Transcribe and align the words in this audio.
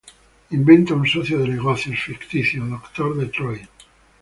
Inventa 0.49 0.95
un 0.95 1.05
socio 1.05 1.37
de 1.37 1.47
negocios 1.49 1.99
ficticios, 2.01 2.67
Doctor 2.67 3.15
Detroit. 3.15 3.69